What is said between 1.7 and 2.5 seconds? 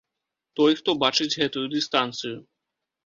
дыстанцыю.